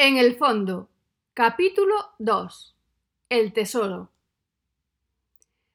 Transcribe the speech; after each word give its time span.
En 0.00 0.16
el 0.16 0.36
fondo, 0.36 0.88
capítulo 1.34 1.92
2. 2.20 2.76
El 3.30 3.52
tesoro. 3.52 4.12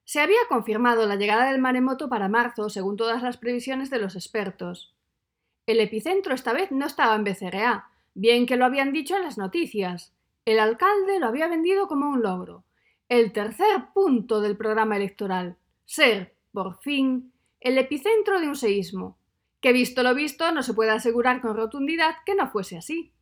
Se 0.05 0.21
había 0.21 0.37
confirmado 0.47 1.05
la 1.05 1.17
llegada 1.17 1.51
del 1.51 1.59
maremoto 1.59 2.07
para 2.07 2.29
marzo, 2.29 2.69
según 2.69 2.95
todas 2.95 3.21
las 3.21 3.35
previsiones 3.35 3.89
de 3.89 3.99
los 3.99 4.15
expertos. 4.15 4.95
El 5.65 5.81
epicentro 5.81 6.33
esta 6.33 6.53
vez 6.53 6.71
no 6.71 6.85
estaba 6.85 7.15
en 7.15 7.25
BCRA, 7.25 7.89
bien 8.13 8.45
que 8.45 8.55
lo 8.55 8.63
habían 8.63 8.93
dicho 8.93 9.17
en 9.17 9.23
las 9.23 9.37
noticias. 9.37 10.13
El 10.45 10.59
alcalde 10.59 11.19
lo 11.19 11.27
había 11.27 11.49
vendido 11.49 11.89
como 11.89 12.07
un 12.07 12.23
logro. 12.23 12.63
El 13.09 13.33
tercer 13.33 13.89
punto 13.93 14.39
del 14.39 14.55
programa 14.55 14.95
electoral. 14.95 15.57
Ser, 15.83 16.33
por 16.53 16.79
fin, 16.79 17.33
el 17.59 17.77
epicentro 17.77 18.39
de 18.39 18.47
un 18.47 18.55
seísmo. 18.55 19.17
Que 19.59 19.73
visto 19.73 20.01
lo 20.01 20.15
visto, 20.15 20.49
no 20.53 20.63
se 20.63 20.73
puede 20.73 20.91
asegurar 20.91 21.41
con 21.41 21.57
rotundidad 21.57 22.15
que 22.25 22.35
no 22.35 22.49
fuese 22.49 22.77
así. 22.77 23.12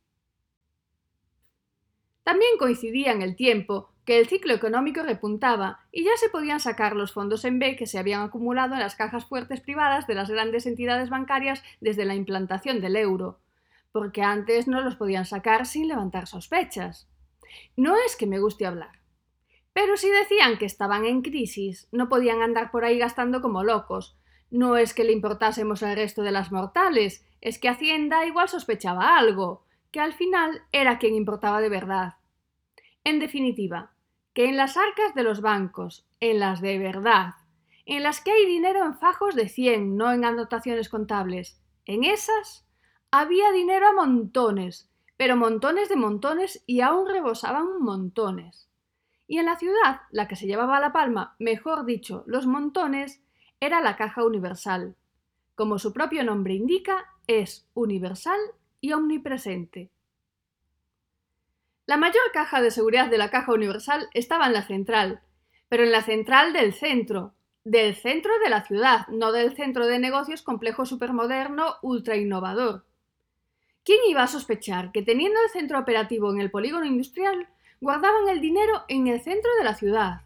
También 2.24 2.56
coincidía 2.58 3.12
en 3.12 3.22
el 3.22 3.36
tiempo 3.36 3.90
que 4.04 4.18
el 4.18 4.26
ciclo 4.26 4.54
económico 4.54 5.02
repuntaba 5.02 5.80
y 5.92 6.04
ya 6.04 6.16
se 6.16 6.28
podían 6.28 6.60
sacar 6.60 6.96
los 6.96 7.12
fondos 7.12 7.44
en 7.44 7.58
B 7.58 7.76
que 7.76 7.86
se 7.86 7.98
habían 7.98 8.22
acumulado 8.22 8.74
en 8.74 8.80
las 8.80 8.96
cajas 8.96 9.26
fuertes 9.26 9.60
privadas 9.60 10.06
de 10.06 10.14
las 10.14 10.30
grandes 10.30 10.66
entidades 10.66 11.10
bancarias 11.10 11.62
desde 11.80 12.04
la 12.04 12.14
implantación 12.14 12.80
del 12.80 12.96
euro, 12.96 13.38
porque 13.92 14.22
antes 14.22 14.66
no 14.66 14.80
los 14.80 14.96
podían 14.96 15.24
sacar 15.24 15.66
sin 15.66 15.88
levantar 15.88 16.26
sospechas. 16.26 17.08
No 17.76 17.96
es 17.96 18.16
que 18.16 18.26
me 18.26 18.40
guste 18.40 18.66
hablar. 18.66 19.00
Pero 19.72 19.96
si 19.96 20.10
decían 20.10 20.58
que 20.58 20.66
estaban 20.66 21.04
en 21.04 21.22
crisis, 21.22 21.88
no 21.92 22.08
podían 22.08 22.42
andar 22.42 22.70
por 22.70 22.84
ahí 22.84 22.98
gastando 22.98 23.40
como 23.40 23.62
locos. 23.62 24.16
No 24.50 24.76
es 24.76 24.94
que 24.94 25.04
le 25.04 25.12
importásemos 25.12 25.82
al 25.82 25.96
resto 25.96 26.22
de 26.22 26.32
las 26.32 26.52
mortales, 26.52 27.24
es 27.40 27.58
que 27.58 27.68
Hacienda 27.68 28.26
igual 28.26 28.48
sospechaba 28.48 29.16
algo, 29.16 29.64
que 29.92 30.00
al 30.00 30.14
final 30.14 30.62
era 30.72 30.98
quien 30.98 31.14
importaba 31.14 31.60
de 31.60 31.68
verdad. 31.68 32.14
En 33.04 33.20
definitiva, 33.20 33.92
que 34.34 34.46
en 34.46 34.56
las 34.56 34.76
arcas 34.76 35.14
de 35.14 35.22
los 35.22 35.42
bancos, 35.42 36.06
en 36.18 36.40
las 36.40 36.60
de 36.60 36.78
verdad, 36.78 37.34
en 37.84 38.02
las 38.02 38.20
que 38.20 38.32
hay 38.32 38.46
dinero 38.46 38.84
en 38.84 38.94
fajos 38.98 39.34
de 39.34 39.48
cien, 39.48 39.96
no 39.96 40.12
en 40.12 40.24
anotaciones 40.24 40.88
contables, 40.88 41.60
en 41.84 42.04
esas 42.04 42.66
había 43.10 43.52
dinero 43.52 43.88
a 43.88 43.92
montones, 43.92 44.90
pero 45.16 45.36
montones 45.36 45.88
de 45.88 45.96
montones 45.96 46.64
y 46.66 46.80
aún 46.80 47.08
rebosaban 47.08 47.80
montones. 47.80 48.70
Y 49.26 49.38
en 49.38 49.46
la 49.46 49.58
ciudad, 49.58 50.02
la 50.10 50.26
que 50.26 50.36
se 50.36 50.46
llevaba 50.46 50.80
la 50.80 50.92
palma, 50.92 51.36
mejor 51.38 51.84
dicho, 51.84 52.24
los 52.26 52.46
montones, 52.46 53.22
era 53.60 53.80
la 53.80 53.96
caja 53.96 54.24
universal. 54.24 54.96
Como 55.54 55.78
su 55.78 55.92
propio 55.92 56.24
nombre 56.24 56.54
indica, 56.54 57.04
es 57.26 57.68
universal 57.74 58.40
y 58.82 58.92
omnipresente. 58.92 59.90
La 61.86 61.96
mayor 61.96 62.24
caja 62.32 62.60
de 62.60 62.70
seguridad 62.70 63.08
de 63.08 63.16
la 63.16 63.30
caja 63.30 63.52
universal 63.52 64.08
estaba 64.12 64.46
en 64.46 64.52
la 64.52 64.62
central, 64.62 65.22
pero 65.68 65.84
en 65.84 65.92
la 65.92 66.02
central 66.02 66.52
del 66.52 66.74
centro, 66.74 67.32
del 67.64 67.94
centro 67.94 68.32
de 68.40 68.50
la 68.50 68.64
ciudad, 68.64 69.06
no 69.08 69.32
del 69.32 69.54
centro 69.54 69.86
de 69.86 69.98
negocios 69.98 70.42
complejo 70.42 70.84
supermoderno 70.84 71.76
ultra 71.80 72.16
innovador. 72.16 72.84
¿Quién 73.84 74.00
iba 74.08 74.24
a 74.24 74.28
sospechar 74.28 74.90
que 74.92 75.02
teniendo 75.02 75.40
el 75.42 75.50
centro 75.50 75.78
operativo 75.78 76.32
en 76.32 76.40
el 76.40 76.50
polígono 76.50 76.84
industrial, 76.84 77.48
guardaban 77.80 78.28
el 78.28 78.40
dinero 78.40 78.84
en 78.88 79.06
el 79.06 79.20
centro 79.20 79.50
de 79.58 79.64
la 79.64 79.74
ciudad? 79.74 80.22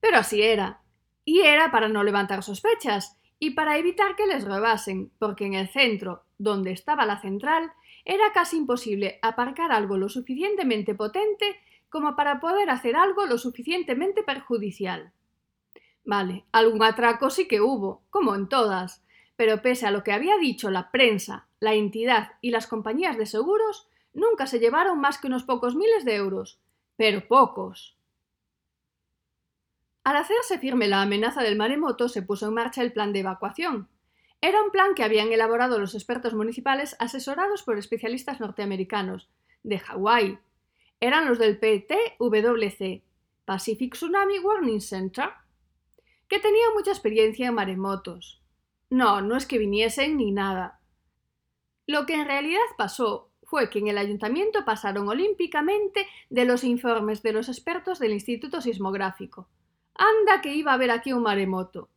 Pero 0.00 0.18
así 0.18 0.42
era, 0.42 0.82
y 1.24 1.40
era 1.40 1.70
para 1.70 1.88
no 1.88 2.04
levantar 2.04 2.42
sospechas 2.42 3.15
y 3.38 3.50
para 3.50 3.78
evitar 3.78 4.16
que 4.16 4.26
les 4.26 4.44
robasen, 4.44 5.10
porque 5.18 5.46
en 5.46 5.54
el 5.54 5.68
centro, 5.68 6.24
donde 6.38 6.72
estaba 6.72 7.06
la 7.06 7.20
central, 7.20 7.72
era 8.04 8.32
casi 8.32 8.56
imposible 8.56 9.18
aparcar 9.22 9.72
algo 9.72 9.96
lo 9.96 10.08
suficientemente 10.08 10.94
potente 10.94 11.60
como 11.88 12.16
para 12.16 12.40
poder 12.40 12.70
hacer 12.70 12.96
algo 12.96 13.26
lo 13.26 13.38
suficientemente 13.38 14.22
perjudicial. 14.22 15.12
Vale, 16.04 16.44
algún 16.52 16.82
atraco 16.82 17.30
sí 17.30 17.48
que 17.48 17.60
hubo, 17.60 18.02
como 18.10 18.34
en 18.34 18.48
todas, 18.48 19.04
pero 19.34 19.60
pese 19.60 19.86
a 19.86 19.90
lo 19.90 20.04
que 20.04 20.12
había 20.12 20.36
dicho 20.38 20.70
la 20.70 20.90
prensa, 20.90 21.48
la 21.60 21.74
entidad 21.74 22.32
y 22.40 22.50
las 22.50 22.66
compañías 22.66 23.18
de 23.18 23.26
seguros, 23.26 23.88
nunca 24.14 24.46
se 24.46 24.60
llevaron 24.60 25.00
más 25.00 25.18
que 25.18 25.26
unos 25.26 25.44
pocos 25.44 25.74
miles 25.74 26.04
de 26.04 26.14
euros, 26.14 26.60
pero 26.96 27.26
pocos. 27.26 27.95
Al 30.06 30.14
hacerse 30.14 30.60
firme 30.60 30.86
la 30.86 31.02
amenaza 31.02 31.42
del 31.42 31.56
maremoto, 31.56 32.08
se 32.08 32.22
puso 32.22 32.46
en 32.46 32.54
marcha 32.54 32.80
el 32.80 32.92
plan 32.92 33.12
de 33.12 33.18
evacuación, 33.18 33.88
era 34.40 34.62
un 34.62 34.70
plan 34.70 34.94
que 34.94 35.02
habían 35.02 35.32
elaborado 35.32 35.80
los 35.80 35.96
expertos 35.96 36.32
municipales 36.32 36.94
asesorados 37.00 37.64
por 37.64 37.76
especialistas 37.76 38.38
norteamericanos, 38.38 39.28
de 39.64 39.80
Hawái. 39.80 40.38
Eran 41.00 41.26
los 41.26 41.40
del 41.40 41.58
PTWC, 41.58 43.02
Pacific 43.44 43.94
Tsunami 43.94 44.38
Warning 44.38 44.80
Center, 44.80 45.30
que 46.28 46.38
tenían 46.38 46.72
mucha 46.74 46.92
experiencia 46.92 47.48
en 47.48 47.54
maremotos. 47.54 48.40
No, 48.88 49.20
no 49.22 49.36
es 49.36 49.44
que 49.44 49.58
viniesen 49.58 50.18
ni 50.18 50.30
nada. 50.30 50.78
Lo 51.88 52.06
que 52.06 52.14
en 52.14 52.26
realidad 52.26 52.60
pasó 52.78 53.32
fue 53.42 53.70
que 53.70 53.80
en 53.80 53.88
el 53.88 53.98
ayuntamiento 53.98 54.64
pasaron 54.64 55.08
olímpicamente 55.08 56.06
de 56.30 56.44
los 56.44 56.62
informes 56.62 57.24
de 57.24 57.32
los 57.32 57.48
expertos 57.48 57.98
del 57.98 58.12
Instituto 58.12 58.60
Sismográfico. 58.60 59.48
Anda 59.98 60.42
que 60.42 60.54
iba 60.54 60.72
a 60.72 60.74
haber 60.74 60.90
aquí 60.90 61.12
un 61.12 61.22
maremoto. 61.22 61.88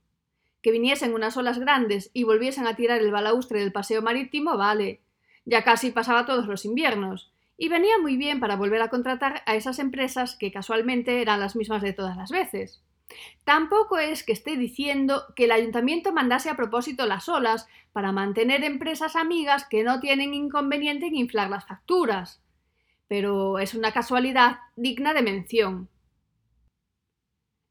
Que 0.62 0.72
viniesen 0.72 1.14
unas 1.14 1.38
olas 1.38 1.60
grandes 1.60 2.12
y 2.14 2.24
volviesen 2.24 2.68
a 2.68 2.76
tirar 2.76 3.00
el 3.00 3.12
balaustre 3.12 3.60
del 3.60 3.72
paseo 3.72 4.02
marítimo, 4.02 4.58
vale. 4.58 5.02
Ya 5.46 5.64
casi 5.64 5.92
pasaba 5.92 6.26
todos 6.26 6.48
los 6.48 6.66
inviernos. 6.66 7.32
Y 7.58 7.68
venía 7.70 7.98
muy 8.00 8.16
bien 8.16 8.40
para 8.40 8.56
volver 8.56 8.82
a 8.82 8.90
contratar 8.90 9.44
a 9.46 9.56
esas 9.56 9.80
empresas 9.80 10.36
que 10.36 10.52
casualmente 10.52 11.22
eran 11.22 11.40
las 11.40 11.56
mismas 11.56 11.82
de 11.82 11.94
todas 11.94 12.16
las 12.16 12.32
veces. 12.32 12.82
Tampoco 13.44 13.98
es 13.98 14.24
que 14.24 14.34
esté 14.34 14.56
diciendo 14.56 15.24
que 15.36 15.46
el 15.46 15.52
ayuntamiento 15.52 16.14
mandase 16.14 16.50
a 16.50 16.56
propósito 16.56 17.06
las 17.06 17.28
olas 17.28 17.68
para 17.92 18.12
mantener 18.12 18.64
empresas 18.64 19.16
amigas 19.16 19.66
que 19.66 19.84
no 19.84 20.00
tienen 20.00 20.34
inconveniente 20.34 21.08
en 21.08 21.16
inflar 21.16 21.50
las 21.50 21.66
facturas. 21.66 22.42
Pero 23.08 23.60
es 23.60 23.74
una 23.74 23.92
casualidad 23.92 24.60
digna 24.76 25.14
de 25.14 25.24
mención. 25.24 25.90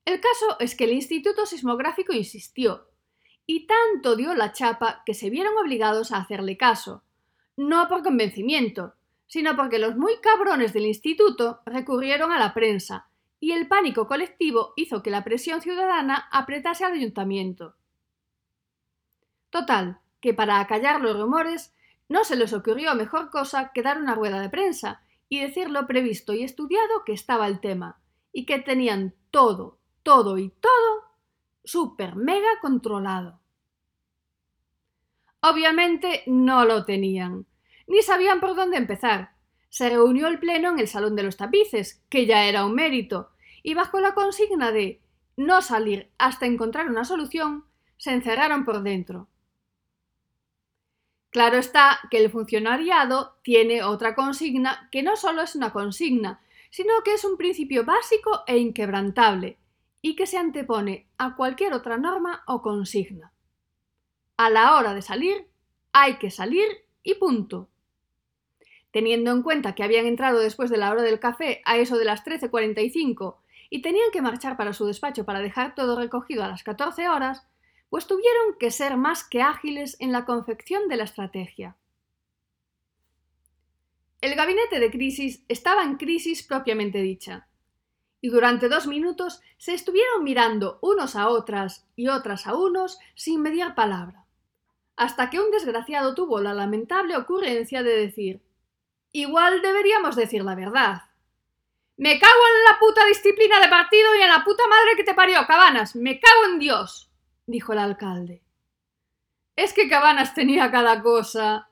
El 0.09 0.21
caso 0.23 0.59
es 0.59 0.75
que 0.75 0.85
el 0.85 0.93
Instituto 0.93 1.45
Sismográfico 1.45 2.15
insistió, 2.15 2.89
y 3.45 3.67
tanto 3.67 4.17
dio 4.17 4.33
la 4.33 4.53
chapa 4.53 5.03
que 5.05 5.13
se 5.13 5.29
vieron 5.29 5.53
obligados 5.59 6.13
a 6.13 6.17
hacerle 6.17 6.57
caso, 6.57 7.05
no 7.59 7.89
por 7.89 8.03
convencimiento, 8.03 8.95
sino 9.27 9.55
porque 9.55 9.79
los 9.79 9.97
muy 9.97 10.17
cabrones 10.23 10.73
del 10.73 10.87
instituto 10.87 11.61
recurrieron 11.67 12.33
a 12.33 12.39
la 12.39 12.55
prensa, 12.55 13.11
y 13.39 13.53
el 13.53 13.69
pánico 13.69 14.07
colectivo 14.07 14.73
hizo 14.77 15.03
que 15.03 15.11
la 15.11 15.25
presión 15.25 15.61
ciudadana 15.61 16.27
apretase 16.33 16.87
al 16.87 16.95
ayuntamiento. 16.95 17.77
Total, 19.51 20.01
que 20.23 20.33
para 20.33 20.59
acallar 20.59 21.03
los 21.03 21.21
rumores 21.21 21.75
no 22.09 22.25
se 22.25 22.37
les 22.37 22.55
ocurrió 22.55 22.95
mejor 22.95 23.29
cosa 23.29 23.73
que 23.75 23.83
dar 23.83 23.99
una 23.99 24.15
rueda 24.15 24.41
de 24.41 24.49
prensa 24.49 25.03
y 25.29 25.41
decir 25.41 25.69
lo 25.69 25.87
previsto 25.87 26.33
y 26.33 26.45
estudiado 26.45 27.05
que 27.05 27.13
estaba 27.13 27.47
el 27.47 27.61
tema, 27.61 28.01
y 28.33 28.47
que 28.47 28.59
tenían 28.59 29.15
todo, 29.31 29.78
todo 30.09 30.39
y 30.39 30.49
todo 30.49 31.05
súper 31.63 32.17
mega 32.17 32.49
controlado. 32.63 33.41
Obviamente 35.43 36.23
no 36.27 36.65
lo 36.65 36.87
tenían, 36.87 37.45
ni 37.87 38.01
sabían 38.01 38.41
por 38.41 38.57
dónde 38.57 38.79
empezar. 38.79 39.33
Se 39.69 39.91
reunió 39.91 40.29
el 40.29 40.39
pleno 40.39 40.71
en 40.71 40.79
el 40.79 40.89
Salón 40.89 41.15
de 41.15 41.25
los 41.25 41.37
Tapices, 41.37 42.03
que 42.09 42.25
ya 42.25 42.47
era 42.47 42.65
un 42.65 42.75
mérito, 42.75 43.33
y 43.63 43.75
bajo 43.75 44.01
la 44.01 44.15
consigna 44.15 44.73
de 44.73 45.03
no 45.37 45.61
salir 45.61 46.11
hasta 46.17 46.47
encontrar 46.47 46.89
una 46.89 47.05
solución, 47.05 47.67
se 47.99 48.15
encerraron 48.15 48.65
por 48.65 48.83
dentro. 48.83 49.29
Claro 51.29 51.59
está 51.59 52.01
que 52.11 52.17
el 52.17 52.31
funcionariado 52.31 53.37
tiene 53.43 53.83
otra 53.83 54.15
consigna 54.15 54.89
que 54.91 55.03
no 55.03 55.17
solo 55.17 55.43
es 55.43 55.55
una 55.55 55.71
consigna, 55.71 56.41
sino 56.71 56.95
que 57.05 57.13
es 57.13 57.27
un 57.27 57.37
principio 57.37 57.85
básico 57.85 58.43
e 58.47 58.57
inquebrantable, 58.57 59.59
y 60.01 60.17
que 60.17 60.27
se 60.27 60.39
antepone 60.39 61.09
a 61.19 61.35
cualquier 61.37 61.73
otra 61.73 61.97
norma 61.97 62.43
o 62.47 62.63
consigna. 62.63 63.33
A 64.37 64.51
la 64.51 64.77
hora 64.77 64.95
de 64.95 65.03
salir, 65.03 65.49
hay 65.93 66.19
que 66.19 66.31
salir 66.31 66.69
y 67.03 67.15
punto. 67.15 67.69
Teniendo 68.93 69.33
en 69.33 69.43
cuenta 69.43 69.75
que 69.75 69.83
habían 69.83 70.07
entrado 70.07 70.39
después 70.39 70.71
de 70.71 70.79
la 70.79 70.91
hora 70.91 71.03
del 71.03 71.21
café 71.21 71.61
a 71.65 71.77
eso 71.77 71.99
de 71.99 72.05
las 72.05 72.25
13.45 72.25 73.37
y 73.71 73.83
tenían 73.83 74.11
que 74.13 74.23
marchar 74.23 74.57
para 74.57 74.73
su 74.73 74.87
despacho 74.87 75.25
para 75.25 75.41
dejar 75.41 75.75
todo 75.75 75.99
recogido 75.99 76.45
a 76.45 76.49
las 76.49 76.63
14 76.63 77.09
horas, 77.09 77.47
pues 77.91 78.07
tuvieron 78.07 78.57
que 78.59 78.71
ser 78.71 78.97
más 78.97 79.25
que 79.25 79.43
ágiles 79.43 79.97
en 79.99 80.13
la 80.13 80.25
confección 80.25 80.89
de 80.89 80.97
la 80.97 81.05
estrategia. 81.05 81.77
El 84.21 84.35
gabinete 84.35 84.81
de 84.81 84.91
crisis 84.91 85.45
estaba 85.49 85.85
en 85.85 85.97
crisis 85.97 86.43
propiamente 86.43 87.03
dicha 87.03 87.48
y 88.21 88.29
durante 88.29 88.69
dos 88.69 88.87
minutos 88.87 89.41
se 89.57 89.75
estuvieron 89.75 90.25
mirando 90.25 90.79
unos 90.83 91.17
a 91.17 91.29
otras 91.29 91.87
y 91.97 92.09
otras 92.09 92.47
a 92.47 92.55
unos 92.55 92.99
sin 93.15 93.43
mediar 93.43 93.75
palabra, 93.75 94.25
hasta 94.97 95.31
que 95.31 95.41
un 95.41 95.51
desgraciado 95.51 96.15
tuvo 96.15 96.41
la 96.41 96.55
lamentable 96.55 97.17
ocurrencia 97.17 97.83
de 97.83 97.97
decir 97.97 98.43
Igual 99.13 99.63
deberíamos 99.63 100.17
decir 100.17 100.45
la 100.45 100.55
verdad. 100.55 101.03
Me 101.97 102.19
cago 102.19 102.33
en 102.33 102.73
la 102.73 102.79
puta 102.79 103.05
disciplina 103.07 103.61
de 103.61 103.69
partido 103.69 104.15
y 104.15 104.23
en 104.23 104.29
la 104.29 104.45
puta 104.45 104.65
madre 104.69 104.97
que 104.97 105.05
te 105.05 105.15
parió, 105.15 105.47
Cabanas. 105.47 105.97
Me 105.97 106.21
cago 106.21 106.53
en 106.53 106.59
Dios, 106.59 107.11
dijo 107.47 107.73
el 107.73 107.79
alcalde. 107.79 108.43
Es 109.57 109.73
que 109.73 109.89
Cabanas 109.89 110.35
tenía 110.35 110.71
cada 110.71 111.03
cosa. 111.03 111.69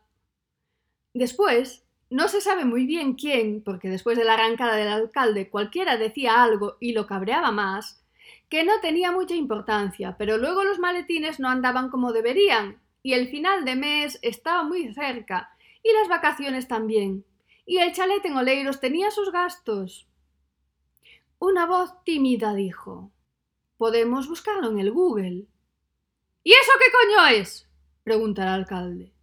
Después, 1.14 1.85
no 2.10 2.28
se 2.28 2.40
sabe 2.40 2.64
muy 2.64 2.86
bien 2.86 3.14
quién, 3.14 3.62
porque 3.62 3.88
después 3.88 4.16
de 4.16 4.24
la 4.24 4.34
arrancada 4.34 4.76
del 4.76 4.88
alcalde 4.88 5.50
cualquiera 5.50 5.96
decía 5.96 6.42
algo 6.42 6.76
y 6.80 6.92
lo 6.92 7.06
cabreaba 7.06 7.50
más, 7.50 8.04
que 8.48 8.64
no 8.64 8.80
tenía 8.80 9.10
mucha 9.10 9.34
importancia, 9.34 10.16
pero 10.16 10.38
luego 10.38 10.62
los 10.64 10.78
maletines 10.78 11.40
no 11.40 11.48
andaban 11.48 11.90
como 11.90 12.12
deberían, 12.12 12.80
y 13.02 13.14
el 13.14 13.28
final 13.28 13.64
de 13.64 13.76
mes 13.76 14.18
estaba 14.22 14.62
muy 14.62 14.92
cerca, 14.94 15.50
y 15.82 15.92
las 15.92 16.08
vacaciones 16.08 16.68
también, 16.68 17.24
y 17.64 17.78
el 17.78 17.92
chalet 17.92 18.24
en 18.24 18.36
Oleiros 18.36 18.80
tenía 18.80 19.10
sus 19.10 19.32
gastos. 19.32 20.06
Una 21.38 21.66
voz 21.66 22.02
tímida 22.04 22.54
dijo 22.54 23.10
Podemos 23.76 24.28
buscarlo 24.28 24.70
en 24.70 24.78
el 24.78 24.90
Google. 24.90 25.46
¿Y 26.42 26.52
eso 26.52 26.72
qué 26.78 26.86
coño 26.92 27.26
es? 27.36 27.68
pregunta 28.04 28.44
el 28.44 28.48
alcalde. 28.48 29.15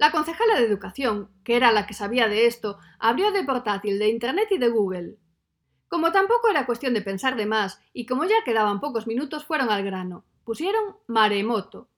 La 0.00 0.12
concejala 0.12 0.58
de 0.58 0.64
Educación, 0.64 1.28
que 1.44 1.56
era 1.56 1.72
la 1.72 1.86
que 1.86 1.92
sabía 1.92 2.26
de 2.26 2.46
esto, 2.46 2.78
abrió 2.98 3.32
de 3.32 3.44
portátil, 3.44 3.98
de 3.98 4.08
Internet 4.08 4.48
y 4.50 4.56
de 4.56 4.70
Google. 4.70 5.18
Como 5.88 6.10
tampoco 6.10 6.48
era 6.48 6.64
cuestión 6.64 6.94
de 6.94 7.02
pensar 7.02 7.36
de 7.36 7.44
más, 7.44 7.82
y 7.92 8.06
como 8.06 8.24
ya 8.24 8.42
quedaban 8.42 8.80
pocos 8.80 9.06
minutos, 9.06 9.44
fueron 9.44 9.68
al 9.68 9.84
grano. 9.84 10.24
Pusieron 10.42 10.96
maremoto. 11.06 11.90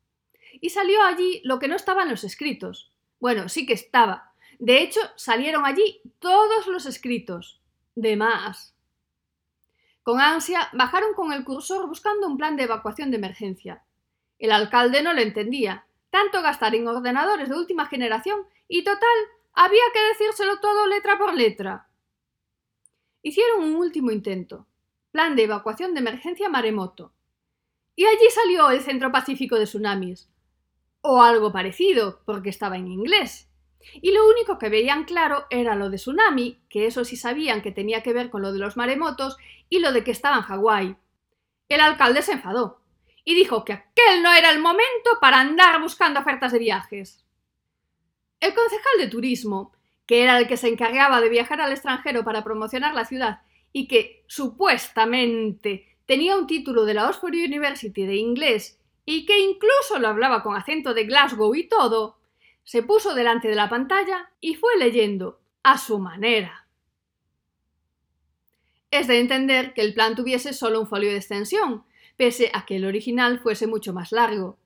Y 0.60 0.70
salió 0.70 1.00
allí 1.04 1.42
lo 1.44 1.60
que 1.60 1.68
no 1.68 1.76
estaba 1.76 2.02
en 2.02 2.08
los 2.10 2.24
escritos. 2.24 2.92
Bueno, 3.20 3.48
sí 3.48 3.66
que 3.66 3.74
estaba. 3.74 4.32
De 4.58 4.82
hecho, 4.82 4.98
salieron 5.14 5.64
allí 5.64 6.00
todos 6.18 6.66
los 6.66 6.86
escritos. 6.86 7.62
De 7.94 8.16
más. 8.16 8.74
Con 10.02 10.20
ansia, 10.20 10.70
bajaron 10.72 11.14
con 11.14 11.32
el 11.32 11.44
cursor 11.44 11.86
buscando 11.86 12.26
un 12.26 12.36
plan 12.36 12.56
de 12.56 12.64
evacuación 12.64 13.12
de 13.12 13.18
emergencia. 13.18 13.84
El 14.40 14.50
alcalde 14.50 15.04
no 15.04 15.12
lo 15.12 15.20
entendía. 15.20 15.86
Tanto 16.12 16.42
gastar 16.42 16.74
en 16.74 16.86
ordenadores 16.86 17.48
de 17.48 17.56
última 17.56 17.86
generación 17.86 18.40
y 18.68 18.84
total, 18.84 19.08
había 19.54 19.80
que 19.94 20.08
decírselo 20.08 20.60
todo 20.60 20.86
letra 20.86 21.16
por 21.16 21.34
letra. 21.34 21.88
Hicieron 23.22 23.64
un 23.64 23.76
último 23.76 24.10
intento. 24.10 24.66
Plan 25.10 25.36
de 25.36 25.44
evacuación 25.44 25.94
de 25.94 26.00
emergencia 26.00 26.50
maremoto. 26.50 27.14
Y 27.96 28.04
allí 28.04 28.28
salió 28.30 28.68
el 28.68 28.82
Centro 28.82 29.10
Pacífico 29.10 29.56
de 29.56 29.64
Tsunamis. 29.64 30.28
O 31.00 31.22
algo 31.22 31.50
parecido, 31.50 32.20
porque 32.26 32.50
estaba 32.50 32.76
en 32.76 32.88
inglés. 32.88 33.48
Y 33.94 34.12
lo 34.12 34.28
único 34.28 34.58
que 34.58 34.68
veían 34.68 35.04
claro 35.04 35.46
era 35.48 35.76
lo 35.76 35.88
de 35.88 35.96
tsunami, 35.96 36.62
que 36.68 36.86
eso 36.86 37.06
sí 37.06 37.16
sabían 37.16 37.62
que 37.62 37.72
tenía 37.72 38.02
que 38.02 38.12
ver 38.12 38.28
con 38.28 38.42
lo 38.42 38.52
de 38.52 38.58
los 38.58 38.76
maremotos, 38.76 39.38
y 39.70 39.78
lo 39.78 39.92
de 39.92 40.04
que 40.04 40.10
estaba 40.10 40.36
en 40.36 40.42
Hawái. 40.42 40.96
El 41.70 41.80
alcalde 41.80 42.20
se 42.20 42.32
enfadó 42.32 42.81
y 43.24 43.34
dijo 43.34 43.64
que 43.64 43.72
aquel 43.72 44.22
no 44.22 44.32
era 44.32 44.50
el 44.50 44.58
momento 44.58 45.18
para 45.20 45.40
andar 45.40 45.80
buscando 45.80 46.20
ofertas 46.20 46.52
de 46.52 46.58
viajes. 46.58 47.24
El 48.40 48.54
concejal 48.54 48.98
de 48.98 49.08
turismo 49.08 49.72
que 50.06 50.22
era 50.22 50.38
el 50.38 50.48
que 50.48 50.56
se 50.56 50.68
encargaba 50.68 51.20
de 51.20 51.28
viajar 51.28 51.60
al 51.60 51.72
extranjero 51.72 52.24
para 52.24 52.44
promocionar 52.44 52.94
la 52.94 53.04
ciudad 53.04 53.40
y 53.72 53.88
que 53.88 54.24
supuestamente 54.26 55.96
tenía 56.06 56.36
un 56.36 56.46
título 56.46 56.84
de 56.84 56.94
la 56.94 57.08
Oxford 57.08 57.34
University 57.34 58.04
de 58.04 58.16
inglés 58.16 58.78
y 59.04 59.24
que 59.24 59.38
incluso 59.38 59.98
lo 59.98 60.08
hablaba 60.08 60.42
con 60.42 60.56
acento 60.56 60.94
de 60.94 61.04
Glasgow 61.04 61.54
y 61.54 61.68
todo, 61.68 62.18
se 62.64 62.82
puso 62.82 63.14
delante 63.14 63.48
de 63.48 63.54
la 63.54 63.68
pantalla 63.68 64.30
y 64.40 64.54
fue 64.54 64.76
leyendo 64.76 65.40
a 65.62 65.78
su 65.78 65.98
manera. 65.98 66.66
Es 68.90 69.06
de 69.06 69.18
entender 69.20 69.72
que 69.72 69.80
el 69.80 69.94
plan 69.94 70.14
tuviese 70.14 70.52
solo 70.52 70.80
un 70.80 70.86
folio 70.86 71.10
de 71.10 71.16
extensión, 71.16 71.84
pese 72.16 72.50
a 72.54 72.66
que 72.66 72.76
el 72.76 72.84
original 72.84 73.40
fuese 73.40 73.66
mucho 73.66 73.92
más 73.92 74.12
largo. 74.12 74.58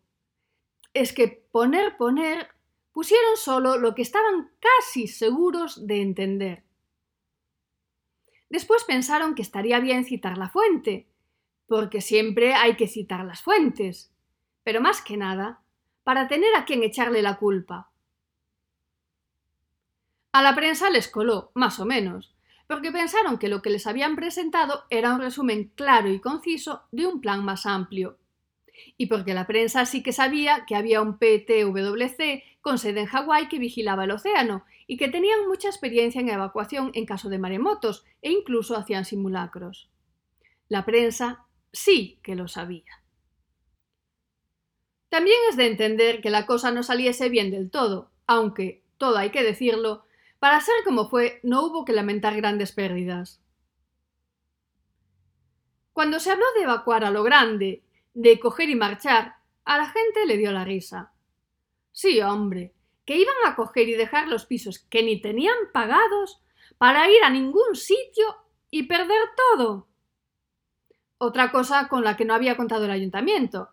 Es 0.94 1.12
que 1.12 1.28
poner 1.50 1.96
poner 1.96 2.48
pusieron 2.92 3.36
solo 3.36 3.76
lo 3.76 3.94
que 3.94 4.00
estaban 4.00 4.50
casi 4.58 5.06
seguros 5.06 5.86
de 5.86 6.00
entender. 6.00 6.64
Después 8.48 8.84
pensaron 8.84 9.34
que 9.34 9.42
estaría 9.42 9.80
bien 9.80 10.04
citar 10.04 10.38
la 10.38 10.48
fuente, 10.48 11.06
porque 11.66 12.00
siempre 12.00 12.54
hay 12.54 12.76
que 12.76 12.88
citar 12.88 13.24
las 13.24 13.42
fuentes, 13.42 14.12
pero 14.62 14.80
más 14.80 15.02
que 15.02 15.16
nada, 15.16 15.60
para 16.04 16.28
tener 16.28 16.54
a 16.56 16.64
quien 16.64 16.82
echarle 16.82 17.20
la 17.20 17.36
culpa. 17.36 17.90
A 20.32 20.42
la 20.42 20.54
prensa 20.54 20.90
les 20.90 21.08
coló, 21.08 21.50
más 21.54 21.80
o 21.80 21.84
menos, 21.84 22.35
porque 22.66 22.92
pensaron 22.92 23.38
que 23.38 23.48
lo 23.48 23.62
que 23.62 23.70
les 23.70 23.86
habían 23.86 24.16
presentado 24.16 24.84
era 24.90 25.14
un 25.14 25.20
resumen 25.20 25.72
claro 25.74 26.08
y 26.10 26.20
conciso 26.20 26.82
de 26.92 27.06
un 27.06 27.20
plan 27.20 27.44
más 27.44 27.66
amplio 27.66 28.18
y 28.96 29.06
porque 29.06 29.34
la 29.34 29.46
prensa 29.46 29.86
sí 29.86 30.02
que 30.02 30.12
sabía 30.12 30.64
que 30.66 30.76
había 30.76 31.02
un 31.02 31.18
PTWC 31.18 32.42
con 32.60 32.78
sede 32.78 33.00
en 33.00 33.06
Hawái 33.06 33.48
que 33.48 33.58
vigilaba 33.58 34.04
el 34.04 34.10
océano 34.10 34.64
y 34.86 34.96
que 34.96 35.08
tenían 35.08 35.46
mucha 35.48 35.68
experiencia 35.68 36.20
en 36.20 36.28
evacuación 36.28 36.90
en 36.94 37.06
caso 37.06 37.28
de 37.28 37.38
maremotos 37.38 38.04
e 38.22 38.30
incluso 38.30 38.76
hacían 38.76 39.04
simulacros. 39.04 39.90
La 40.68 40.84
prensa 40.84 41.46
sí 41.72 42.18
que 42.22 42.34
lo 42.34 42.48
sabía. 42.48 43.02
También 45.08 45.38
es 45.50 45.56
de 45.56 45.66
entender 45.66 46.20
que 46.20 46.30
la 46.30 46.46
cosa 46.46 46.72
no 46.72 46.82
saliese 46.82 47.28
bien 47.28 47.50
del 47.50 47.70
todo, 47.70 48.10
aunque, 48.26 48.82
todo 48.98 49.18
hay 49.18 49.30
que 49.30 49.44
decirlo, 49.44 50.04
para 50.38 50.60
ser 50.60 50.74
como 50.84 51.08
fue, 51.08 51.40
no 51.42 51.64
hubo 51.64 51.84
que 51.84 51.92
lamentar 51.92 52.36
grandes 52.36 52.72
pérdidas. 52.72 53.40
Cuando 55.92 56.20
se 56.20 56.30
habló 56.30 56.44
de 56.56 56.64
evacuar 56.64 57.04
a 57.04 57.10
lo 57.10 57.22
grande 57.22 57.82
de 58.12 58.38
coger 58.38 58.68
y 58.68 58.74
marchar, 58.74 59.36
a 59.64 59.78
la 59.78 59.86
gente 59.86 60.26
le 60.26 60.36
dio 60.36 60.52
la 60.52 60.64
risa. 60.64 61.12
Sí, 61.92 62.20
hombre, 62.20 62.74
que 63.06 63.16
iban 63.16 63.34
a 63.46 63.56
coger 63.56 63.88
y 63.88 63.94
dejar 63.94 64.28
los 64.28 64.44
pisos 64.46 64.78
que 64.78 65.02
ni 65.02 65.20
tenían 65.20 65.56
pagados 65.72 66.42
para 66.76 67.08
ir 67.10 67.22
a 67.24 67.30
ningún 67.30 67.74
sitio 67.74 68.36
y 68.70 68.82
perder 68.82 69.30
todo. 69.54 69.88
Otra 71.18 71.50
cosa 71.50 71.88
con 71.88 72.04
la 72.04 72.16
que 72.16 72.26
no 72.26 72.34
había 72.34 72.56
contado 72.56 72.84
el 72.84 72.90
ayuntamiento, 72.90 73.70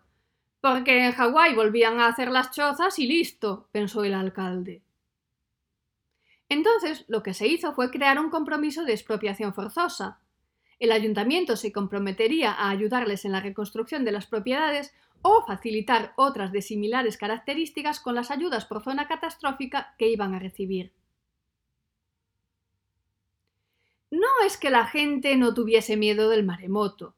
porque 0.62 1.04
en 1.04 1.12
Hawái 1.12 1.54
volvían 1.54 2.00
a 2.00 2.06
hacer 2.06 2.30
las 2.30 2.50
chozas 2.52 2.98
y 2.98 3.06
listo, 3.06 3.68
pensó 3.70 4.02
el 4.02 4.14
alcalde. 4.14 4.82
Entonces 6.48 7.04
lo 7.08 7.22
que 7.22 7.34
se 7.34 7.46
hizo 7.46 7.74
fue 7.74 7.90
crear 7.90 8.18
un 8.18 8.30
compromiso 8.30 8.84
de 8.84 8.92
expropiación 8.92 9.54
forzosa, 9.54 10.20
el 10.78 10.92
ayuntamiento 10.92 11.56
se 11.56 11.72
comprometería 11.72 12.52
a 12.52 12.70
ayudarles 12.70 13.24
en 13.24 13.32
la 13.32 13.40
reconstrucción 13.40 14.04
de 14.04 14.12
las 14.12 14.26
propiedades 14.26 14.92
o 15.22 15.44
facilitar 15.46 16.12
otras 16.16 16.52
de 16.52 16.60
similares 16.60 17.16
características 17.16 18.00
con 18.00 18.14
las 18.14 18.30
ayudas 18.30 18.66
por 18.66 18.82
zona 18.82 19.08
catastrófica 19.08 19.94
que 19.98 20.08
iban 20.08 20.34
a 20.34 20.38
recibir. 20.38 20.92
No 24.10 24.28
es 24.46 24.56
que 24.56 24.70
la 24.70 24.86
gente 24.86 25.36
no 25.36 25.54
tuviese 25.54 25.96
miedo 25.96 26.28
del 26.28 26.44
maremoto, 26.44 27.14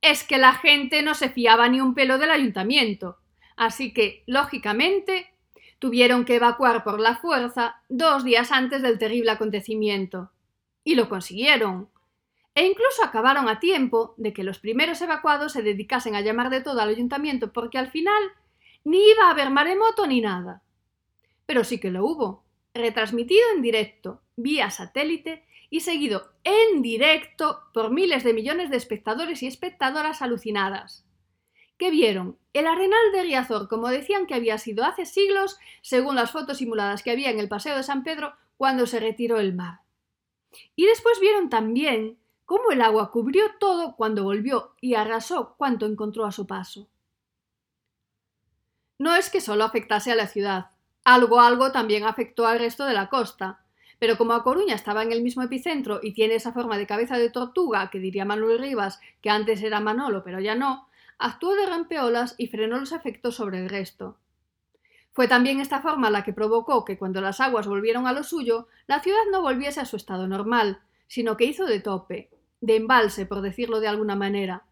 es 0.00 0.24
que 0.24 0.38
la 0.38 0.54
gente 0.54 1.02
no 1.02 1.14
se 1.14 1.30
fiaba 1.30 1.68
ni 1.68 1.80
un 1.80 1.94
pelo 1.94 2.18
del 2.18 2.30
ayuntamiento, 2.30 3.18
así 3.56 3.94
que, 3.94 4.22
lógicamente, 4.26 5.33
tuvieron 5.84 6.24
que 6.24 6.36
evacuar 6.36 6.82
por 6.82 6.98
la 6.98 7.16
fuerza 7.16 7.82
dos 7.90 8.24
días 8.24 8.52
antes 8.52 8.80
del 8.80 8.98
terrible 8.98 9.32
acontecimiento. 9.32 10.30
Y 10.82 10.94
lo 10.94 11.10
consiguieron 11.10 11.90
e 12.54 12.64
incluso 12.64 13.04
acabaron 13.04 13.50
a 13.50 13.60
tiempo 13.60 14.14
de 14.16 14.32
que 14.32 14.44
los 14.44 14.58
primeros 14.58 15.02
evacuados 15.02 15.52
se 15.52 15.60
dedicasen 15.60 16.14
a 16.14 16.22
llamar 16.22 16.48
de 16.48 16.62
todo 16.62 16.80
al 16.80 16.88
ayuntamiento 16.88 17.52
porque 17.52 17.76
al 17.76 17.90
final 17.90 18.22
ni 18.82 18.96
iba 19.10 19.26
a 19.26 19.32
haber 19.32 19.50
maremoto 19.50 20.06
ni 20.06 20.22
nada. 20.22 20.62
Pero 21.44 21.64
sí 21.64 21.78
que 21.78 21.90
lo 21.90 22.06
hubo, 22.06 22.44
retransmitido 22.72 23.44
en 23.54 23.60
directo, 23.60 24.22
vía 24.36 24.70
satélite 24.70 25.44
y 25.68 25.80
seguido 25.80 26.32
en 26.44 26.80
directo 26.80 27.60
por 27.74 27.90
miles 27.90 28.24
de 28.24 28.32
millones 28.32 28.70
de 28.70 28.78
espectadores 28.78 29.42
y 29.42 29.48
espectadoras 29.48 30.22
alucinadas, 30.22 31.04
que 31.78 31.90
vieron 31.90 32.38
el 32.52 32.66
arenal 32.68 33.12
de 33.12 33.22
Riazor 33.22 33.68
como 33.68 33.88
decían 33.88 34.26
que 34.26 34.34
había 34.34 34.58
sido 34.58 34.84
hace 34.84 35.06
siglos, 35.06 35.58
según 35.82 36.14
las 36.14 36.30
fotos 36.30 36.58
simuladas 36.58 37.02
que 37.02 37.10
había 37.10 37.30
en 37.30 37.40
el 37.40 37.48
Paseo 37.48 37.76
de 37.76 37.82
San 37.82 38.04
Pedro 38.04 38.34
cuando 38.56 38.86
se 38.86 39.00
retiró 39.00 39.38
el 39.38 39.54
mar. 39.54 39.80
Y 40.76 40.86
después 40.86 41.18
vieron 41.20 41.50
también 41.50 42.16
cómo 42.44 42.70
el 42.70 42.80
agua 42.80 43.10
cubrió 43.10 43.44
todo 43.58 43.96
cuando 43.96 44.22
volvió 44.22 44.74
y 44.80 44.94
arrasó 44.94 45.54
cuanto 45.56 45.86
encontró 45.86 46.26
a 46.26 46.32
su 46.32 46.46
paso. 46.46 46.88
No 48.98 49.16
es 49.16 49.28
que 49.28 49.40
solo 49.40 49.64
afectase 49.64 50.12
a 50.12 50.16
la 50.16 50.28
ciudad, 50.28 50.70
algo 51.02 51.40
algo 51.40 51.72
también 51.72 52.04
afectó 52.04 52.46
al 52.46 52.60
resto 52.60 52.84
de 52.84 52.94
la 52.94 53.08
costa, 53.08 53.64
pero 53.98 54.16
como 54.16 54.34
A 54.34 54.44
Coruña 54.44 54.74
estaba 54.74 55.02
en 55.02 55.12
el 55.12 55.22
mismo 55.22 55.42
epicentro 55.42 55.98
y 56.02 56.12
tiene 56.12 56.36
esa 56.36 56.52
forma 56.52 56.78
de 56.78 56.86
cabeza 56.86 57.18
de 57.18 57.30
tortuga 57.30 57.90
que 57.90 57.98
diría 57.98 58.24
Manuel 58.24 58.58
Rivas 58.58 59.00
que 59.20 59.30
antes 59.30 59.62
era 59.62 59.80
Manolo 59.80 60.22
pero 60.22 60.40
ya 60.40 60.54
no, 60.54 60.88
actuó 61.18 61.54
de 61.54 61.66
rampeolas 61.66 62.34
y 62.38 62.48
frenó 62.48 62.78
los 62.78 62.92
efectos 62.92 63.36
sobre 63.36 63.58
el 63.58 63.68
resto. 63.68 64.18
Fue 65.12 65.28
también 65.28 65.60
esta 65.60 65.80
forma 65.80 66.10
la 66.10 66.24
que 66.24 66.32
provocó 66.32 66.84
que 66.84 66.98
cuando 66.98 67.20
las 67.20 67.40
aguas 67.40 67.68
volvieron 67.68 68.06
a 68.06 68.12
lo 68.12 68.24
suyo, 68.24 68.66
la 68.86 69.00
ciudad 69.00 69.22
no 69.30 69.42
volviese 69.42 69.80
a 69.80 69.84
su 69.84 69.96
estado 69.96 70.26
normal, 70.26 70.80
sino 71.06 71.36
que 71.36 71.44
hizo 71.44 71.66
de 71.66 71.80
tope, 71.80 72.30
de 72.60 72.76
embalse, 72.76 73.24
por 73.24 73.40
decirlo 73.40 73.78
de 73.80 73.88
alguna 73.88 74.16
manera, 74.16 74.64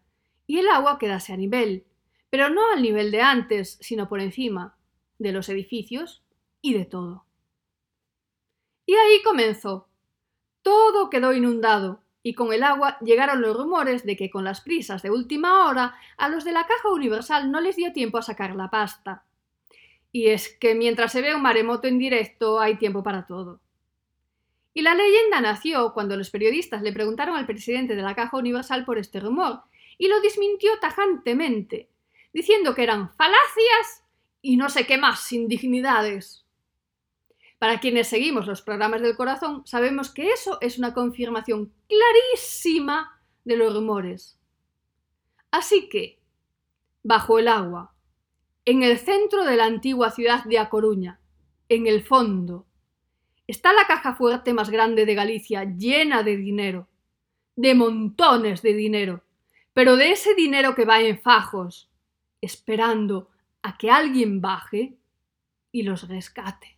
y 0.45 0.59
el 0.59 0.67
agua 0.67 0.99
quedase 0.99 1.31
a 1.31 1.37
nivel, 1.37 1.85
pero 2.29 2.49
no 2.49 2.61
al 2.73 2.81
nivel 2.81 3.11
de 3.11 3.21
antes, 3.21 3.77
sino 3.79 4.09
por 4.09 4.19
encima, 4.19 4.75
de 5.17 5.31
los 5.31 5.47
edificios 5.47 6.23
y 6.61 6.73
de 6.73 6.85
todo. 6.85 7.25
Y 8.85 8.95
ahí 8.95 9.21
comenzó. 9.23 9.87
Todo 10.61 11.09
quedó 11.09 11.33
inundado, 11.33 12.01
y 12.23 12.33
con 12.33 12.53
el 12.53 12.63
agua 12.63 12.97
llegaron 13.01 13.41
los 13.41 13.55
rumores 13.55 14.05
de 14.05 14.15
que 14.15 14.29
con 14.29 14.45
las 14.45 14.61
prisas 14.61 15.03
de 15.03 15.11
última 15.11 15.67
hora 15.67 15.95
a 16.17 16.29
los 16.29 16.45
de 16.45 16.53
la 16.53 16.65
Caja 16.65 16.89
Universal 16.89 17.51
no 17.51 17.59
les 17.59 17.75
dio 17.75 17.91
tiempo 17.91 18.17
a 18.17 18.21
sacar 18.21 18.55
la 18.55 18.69
pasta. 18.69 19.25
Y 20.11 20.29
es 20.29 20.47
que 20.57 20.73
mientras 20.73 21.11
se 21.11 21.21
ve 21.21 21.35
un 21.35 21.41
maremoto 21.41 21.87
en 21.87 21.99
directo 21.99 22.61
hay 22.61 22.77
tiempo 22.77 23.03
para 23.03 23.27
todo. 23.27 23.59
Y 24.73 24.81
la 24.81 24.95
leyenda 24.95 25.41
nació 25.41 25.93
cuando 25.93 26.15
los 26.15 26.29
periodistas 26.29 26.81
le 26.81 26.93
preguntaron 26.93 27.35
al 27.35 27.45
presidente 27.45 27.95
de 27.95 28.01
la 28.01 28.15
Caja 28.15 28.37
Universal 28.37 28.85
por 28.85 28.97
este 28.97 29.19
rumor, 29.19 29.61
y 29.97 30.07
lo 30.07 30.19
desmintió 30.21 30.71
tajantemente, 30.79 31.89
diciendo 32.31 32.73
que 32.73 32.83
eran 32.83 33.13
falacias 33.15 34.03
y 34.41 34.57
no 34.57 34.69
sé 34.69 34.87
qué 34.87 34.97
más 34.97 35.31
indignidades. 35.31 36.42
Para 37.63 37.79
quienes 37.79 38.09
seguimos 38.09 38.45
los 38.45 38.61
programas 38.61 39.01
del 39.01 39.15
corazón, 39.15 39.65
sabemos 39.65 40.09
que 40.09 40.31
eso 40.31 40.57
es 40.59 40.77
una 40.77 40.93
confirmación 40.93 41.71
clarísima 41.87 43.21
de 43.45 43.55
los 43.55 43.73
rumores. 43.73 44.37
Así 45.49 45.87
que, 45.87 46.19
bajo 47.03 47.39
el 47.39 47.47
agua, 47.47 47.93
en 48.65 48.83
el 48.83 48.97
centro 48.97 49.45
de 49.45 49.55
la 49.55 49.63
antigua 49.63 50.11
ciudad 50.11 50.43
de 50.43 50.59
A 50.59 50.67
Coruña, 50.67 51.21
en 51.69 51.87
el 51.87 52.03
fondo, 52.03 52.65
está 53.47 53.71
la 53.71 53.87
caja 53.87 54.13
fuerte 54.13 54.53
más 54.53 54.69
grande 54.69 55.05
de 55.05 55.15
Galicia, 55.15 55.63
llena 55.63 56.21
de 56.21 56.35
dinero, 56.35 56.89
de 57.55 57.75
montones 57.75 58.61
de 58.61 58.73
dinero, 58.73 59.23
pero 59.71 59.95
de 59.95 60.11
ese 60.11 60.35
dinero 60.35 60.75
que 60.75 60.83
va 60.83 60.99
en 60.99 61.17
fajos, 61.17 61.89
esperando 62.41 63.29
a 63.61 63.77
que 63.77 63.89
alguien 63.89 64.41
baje 64.41 64.97
y 65.71 65.83
los 65.83 66.09
rescate. 66.09 66.72